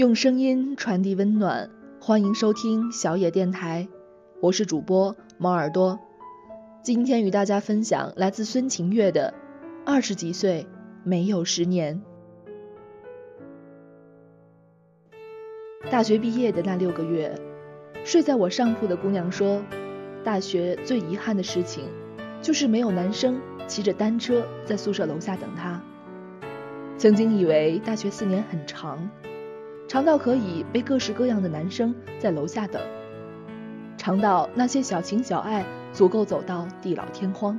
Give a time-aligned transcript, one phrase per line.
[0.00, 1.68] 用声音传递温暖，
[2.00, 3.86] 欢迎收听小野电台，
[4.40, 6.00] 我是主播猫耳朵。
[6.82, 9.34] 今天与大家分享来自孙晴月的
[9.84, 10.66] 《二十几岁
[11.04, 12.02] 没有十年》。
[15.90, 17.38] 大学毕业的那六个月，
[18.02, 19.62] 睡在我上铺的姑娘说，
[20.24, 21.84] 大学最遗憾的事情，
[22.40, 25.78] 就是没有男生骑着单车在宿舍楼下等她。
[26.96, 29.06] 曾经以为大学四年很长。
[29.90, 32.80] 长到可以被各式各样的男生在楼下等，
[33.98, 37.58] 长到那些小情小爱足够走到地老天荒。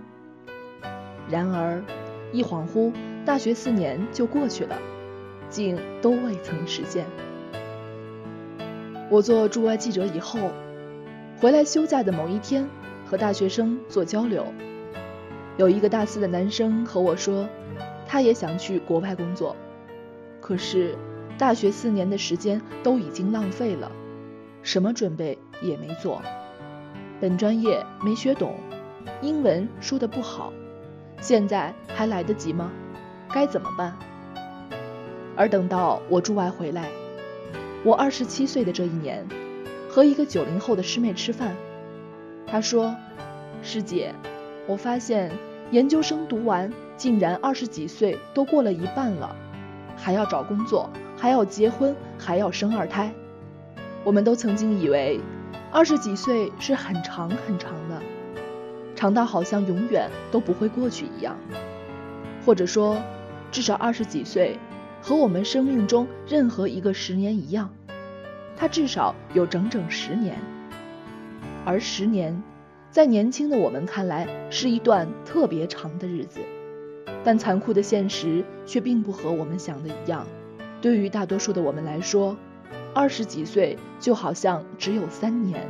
[1.27, 1.83] 然而，
[2.31, 2.93] 一恍惚，
[3.25, 4.79] 大学四年就过去了，
[5.49, 7.05] 竟都未曾实现。
[9.09, 10.39] 我做驻外记者以后，
[11.37, 12.65] 回来休假的某一天，
[13.05, 14.45] 和大学生做交流，
[15.57, 17.45] 有一个大四的男生和我说，
[18.07, 19.53] 他也想去国外工作，
[20.39, 20.95] 可是。
[21.41, 23.91] 大学四年的时间都已经浪费了，
[24.61, 26.21] 什么准备也没做，
[27.19, 28.53] 本专业没学懂，
[29.23, 30.53] 英文说的不好，
[31.19, 32.71] 现在还来得及吗？
[33.33, 33.97] 该怎么办？
[35.35, 36.89] 而等到我驻外回来，
[37.83, 39.25] 我二十七岁的这一年，
[39.89, 41.55] 和一个九零后的师妹吃饭，
[42.45, 42.95] 她说
[43.63, 44.13] ：“师姐，
[44.67, 45.31] 我发现
[45.71, 49.35] 研究生读完，竟然二十几岁都过了一半了，
[49.97, 50.87] 还要找工作。”
[51.21, 53.13] 还要结婚，还要生二胎，
[54.03, 55.19] 我们都曾经以为，
[55.71, 58.01] 二十几岁是很长很长的，
[58.95, 61.37] 长到好像永远都不会过去一样。
[62.43, 62.97] 或者说，
[63.51, 64.57] 至少二十几岁，
[64.99, 67.69] 和我们生命中任何一个十年一样，
[68.57, 70.39] 它至少有整整十年。
[71.63, 72.41] 而十年，
[72.89, 76.39] 在年轻的我们看来是一段特别长的日子，
[77.23, 80.25] 但残酷的现实却并不和我们想的一样。
[80.81, 82.35] 对于大多数的我们来说，
[82.93, 85.67] 二十几岁就好像只有三年。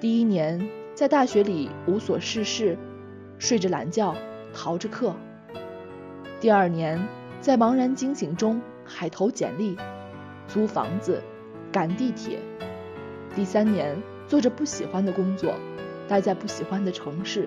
[0.00, 2.78] 第一年在大学里无所事事，
[3.38, 4.16] 睡着懒觉，
[4.54, 5.12] 逃着课；
[6.40, 7.06] 第二年
[7.40, 9.76] 在茫然惊醒中海投简历，
[10.48, 11.22] 租房子，
[11.70, 12.38] 赶地铁；
[13.34, 13.94] 第三年
[14.26, 15.52] 做着不喜欢的工作，
[16.08, 17.46] 待在不喜欢的城市，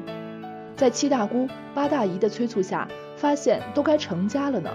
[0.76, 4.70] 在七大姑八大姨的催促下，发现都该成家了呢。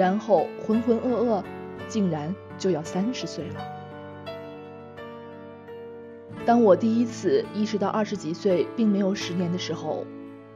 [0.00, 1.44] 然后浑浑噩噩，
[1.86, 3.60] 竟然就要三十岁了。
[6.46, 10.06] 当我第一次意识到二十几岁并没有十年的时候，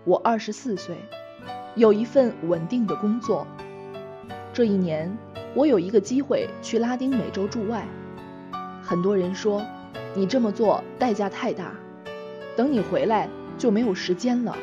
[0.04, 0.96] 我二十四岁，
[1.74, 3.46] 有一份稳定的工作。
[4.54, 5.14] 这一年，
[5.54, 7.86] 我有一个机会去拉丁美洲驻外。
[8.82, 9.62] 很多人说，
[10.14, 11.74] 你这么做代价太大，
[12.56, 13.28] 等你回来
[13.58, 14.56] 就没有时间了。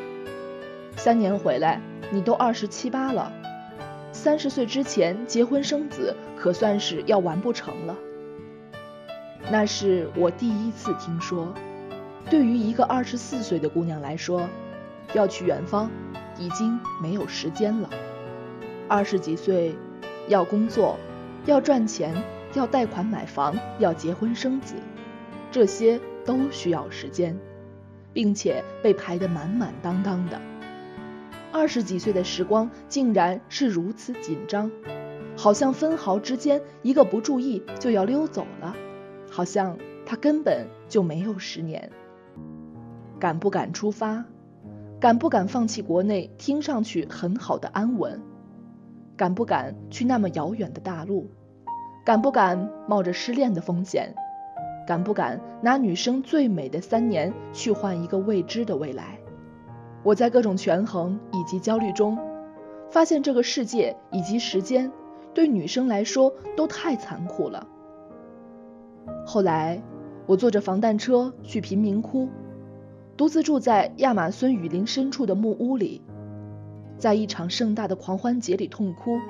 [0.96, 3.32] 三年回来，你都二十七八了。
[4.12, 7.96] 三十岁之前结婚生子，可算是要完不成了。
[9.50, 11.52] 那是我第一次听说，
[12.30, 14.46] 对于一个二十四岁的姑娘来说，
[15.14, 15.90] 要去远方，
[16.38, 17.90] 已经没有时间了。
[18.86, 19.74] 二十几岁，
[20.28, 20.98] 要工作，
[21.46, 22.14] 要赚钱，
[22.54, 24.74] 要贷款买房，要结婚生子，
[25.50, 27.36] 这些都需要时间，
[28.12, 30.40] 并且被排得满满当当的。
[31.52, 34.70] 二十几岁的时光竟然是如此紧张，
[35.36, 38.74] 好像分毫之间一个不注意就要溜走了，
[39.30, 39.76] 好像
[40.06, 41.90] 他根本就没有十年。
[43.20, 44.24] 敢不敢出发？
[44.98, 48.20] 敢不敢放弃国内听上去很好的安稳？
[49.14, 51.30] 敢不敢去那么遥远的大陆？
[52.04, 54.14] 敢不敢冒着失恋的风险？
[54.86, 59.18] 敢不敢拿女生最美的三年去换一个未知的未来？
[60.04, 62.18] 我在各种权衡以及焦虑中，
[62.90, 64.90] 发现这个世界以及时间
[65.32, 67.66] 对女生来说都太残酷了。
[69.24, 69.80] 后来，
[70.26, 72.28] 我坐着防弹车去贫民窟，
[73.16, 76.02] 独自住在亚马孙雨林深处的木屋里，
[76.98, 79.20] 在一场盛大的狂欢节里痛哭，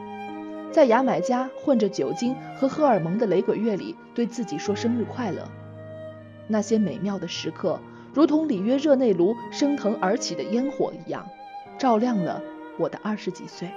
[0.70, 5.46] 在牙买加混着酒精和荷尔蒙的雷鬼乐里对自己说生日快乐。
[6.48, 7.78] 那些美妙的时刻。
[8.14, 11.26] 如同里约热内卢升腾而起的烟火一样，
[11.78, 12.42] 照亮了
[12.78, 13.70] 我的二十几岁。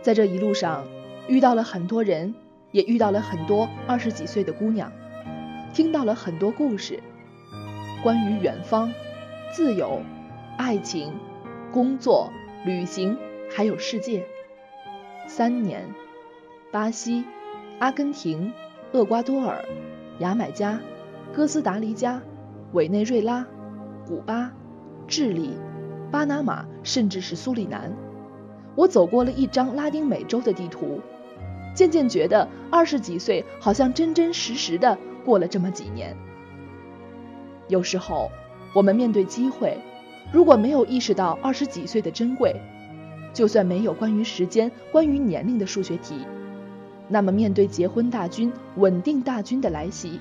[0.00, 0.84] 在这一路上，
[1.28, 2.34] 遇到了很多人，
[2.70, 4.90] 也遇到了很多二十几岁的姑娘，
[5.74, 7.02] 听到了很多故事，
[8.02, 8.90] 关于远方、
[9.52, 10.00] 自由、
[10.56, 11.12] 爱情、
[11.70, 12.32] 工作、
[12.64, 13.18] 旅行，
[13.50, 14.24] 还有世界。
[15.26, 15.84] 三年，
[16.70, 17.24] 巴西、
[17.80, 18.50] 阿根廷、
[18.92, 19.62] 厄瓜多尔、
[20.20, 20.80] 牙买加、
[21.34, 22.22] 哥斯达黎加。
[22.72, 23.46] 委内瑞拉、
[24.06, 24.52] 古巴、
[25.06, 25.56] 智利、
[26.10, 27.92] 巴拿马，甚至是苏里南，
[28.74, 31.00] 我走过了一张拉丁美洲的地图，
[31.74, 36.16] 渐渐觉得二十几岁好像真真实实的过了这么几年。
[37.68, 38.30] 有时候，
[38.74, 39.78] 我们面对机会，
[40.32, 42.54] 如果没有意识到二十几岁的珍贵，
[43.32, 46.26] 就算没有关于时间、关于年龄的数学题，
[47.08, 50.20] 那么面对结婚大军、稳定大军的来袭，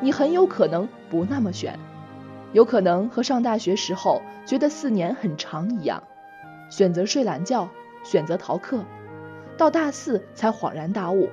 [0.00, 1.78] 你很有可能不那么选，
[2.52, 6.02] 有可能和上大学时候觉得四年很长一样，
[6.70, 7.68] 选择睡懒觉，
[8.04, 8.84] 选择逃课，
[9.58, 11.28] 到大四才恍然大悟，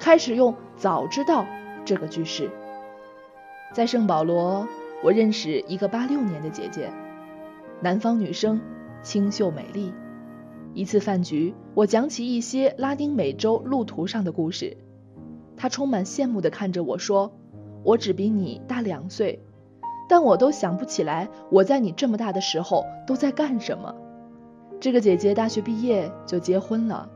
[0.00, 1.46] 开始用“早知道”
[1.86, 2.50] 这个句式。
[3.72, 4.66] 在圣保罗，
[5.02, 6.90] 我认识一个八六年的姐姐，
[7.80, 8.60] 南方女生，
[9.02, 9.92] 清秀美丽。
[10.74, 14.76] 一次饭局，我讲起一些拉丁美洲路途上的故事，
[15.56, 17.32] 她充满羡慕地看着我说
[17.84, 19.40] ：“我只比你大两岁，
[20.08, 23.94] 但我都想不起来我在你这么大的时候都在干什么。”
[24.80, 27.08] 这个姐姐大学毕业就结婚了，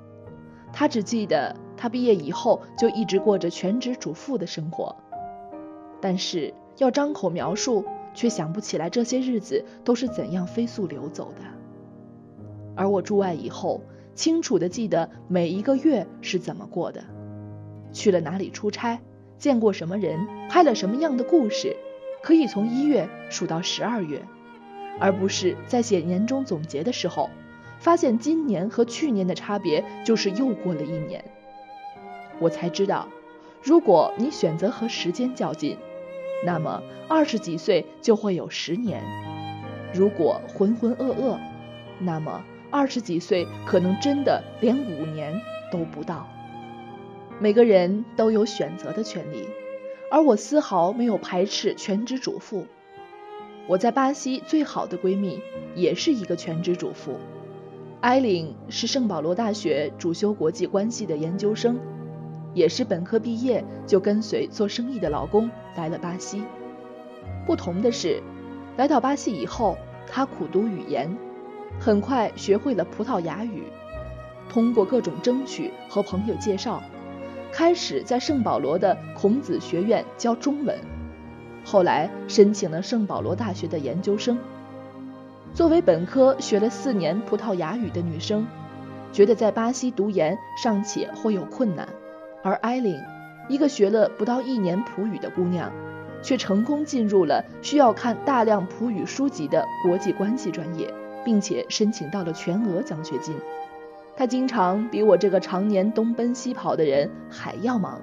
[0.72, 4.94] 她只记得她毕业以后就一直过着全职主妇的生活，
[6.00, 7.84] 但是要张口描述，
[8.14, 11.42] 却想不起来这些日子都是怎样飞速流走的。
[12.76, 13.80] 而我驻外以后，
[14.14, 17.02] 清楚地记得每一个月是怎么过的，
[17.92, 19.00] 去了哪里出差，
[19.38, 21.76] 见过什么人，拍了什么样的故事，
[22.22, 24.22] 可以从一月数到十二月，
[24.98, 27.30] 而不是在写年终总结的时候，
[27.78, 31.24] 发现今年和去年的差别就是又过了一年。
[32.38, 33.08] 我才知道，
[33.62, 35.76] 如果你选择和时间较劲，
[36.44, 39.00] 那么二十几岁就会有十年；
[39.92, 41.38] 如果浑浑噩噩，
[41.98, 42.42] 那么。
[42.68, 45.40] 二十几岁可能真的连五年
[45.70, 46.28] 都不到。
[47.38, 49.46] 每个人都有选择的权利，
[50.10, 52.66] 而我丝毫没有排斥全职主妇。
[53.66, 55.38] 我在巴西最好的闺蜜
[55.74, 57.18] 也是一个全职主妇，
[58.00, 61.78] 艾琳是圣保罗大学主修国际关系的研究生，
[62.54, 66.42] 也是本科毕业就跟随做生意的老公来了巴西。
[67.44, 68.22] 不同的是，
[68.78, 71.14] 来到巴西以后，她苦读语言。
[71.78, 73.64] 很快学会了葡萄牙语，
[74.48, 76.82] 通过各种争取和朋友介绍，
[77.56, 80.78] 开始在圣保罗的孔子学院教中文。
[81.64, 84.38] 后来申请了圣保罗大学的研究生。
[85.54, 88.46] 作为本科学了四年葡萄牙语的女生，
[89.10, 91.88] 觉得在巴西读研尚且会有困难，
[92.42, 93.00] 而艾琳，
[93.48, 95.72] 一个学了不到一年葡语的姑娘，
[96.20, 100.92] 却成功进入了需要看大量葡语书籍的国际关系专业。
[101.24, 103.34] 并且申请到了全额奖学金，
[104.16, 108.00] 他经常比我这个常年东奔西跑的人还要忙。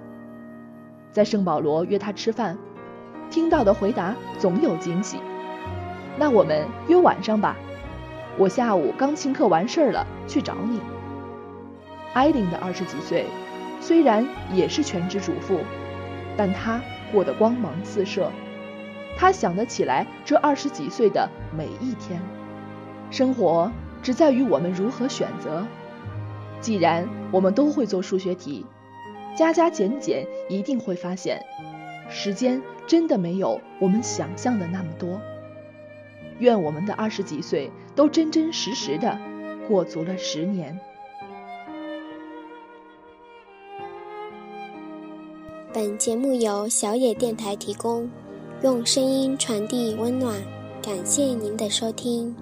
[1.11, 2.57] 在圣保罗约他吃饭，
[3.31, 5.17] 听到的回答总有惊喜。
[6.17, 7.55] 那我们约晚上吧，
[8.37, 10.79] 我下午钢琴课完事儿了去找你。
[12.13, 13.25] 艾琳的二十几岁，
[13.81, 14.23] 虽然
[14.53, 15.61] 也是全职主妇，
[16.37, 16.79] 但她
[17.11, 18.31] 过得光芒四射，
[19.17, 21.27] 她想得起来这二十几岁的
[21.57, 22.21] 每一天。
[23.09, 23.71] 生活
[24.03, 25.65] 只在于我们如何选择。
[26.63, 28.65] 既然我们都会做数学题，
[29.35, 31.43] 加加减减一定会发现，
[32.09, 35.19] 时间真的没有我们想象的那么多。
[36.39, 39.19] 愿我们的二十几岁都真真实实的
[39.67, 40.79] 过足了十年。
[45.73, 48.09] 本节目由小野电台提供，
[48.61, 50.33] 用声音传递温暖，
[50.81, 52.33] 感谢您的收听。